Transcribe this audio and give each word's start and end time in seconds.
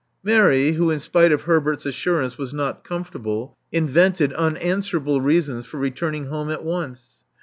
Mary, 0.23 0.71
who 0.71 0.89
in 0.89 0.99
spite 0.99 1.31
of 1.31 1.43
Herbert's 1.43 1.85
assurance 1.85 2.35
was 2.35 2.55
not 2.55 2.83
comfortable, 2.83 3.55
invented 3.71 4.33
unanswerable 4.33 5.21
reasons 5.21 5.67
for 5.67 5.77
returning 5.77 6.25
home 6.25 6.49
at 6.49 6.63
once. 6.63 7.21